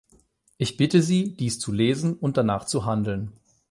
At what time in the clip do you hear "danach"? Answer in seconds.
2.35-2.65